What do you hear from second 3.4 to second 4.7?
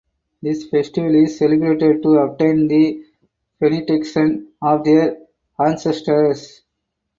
benediction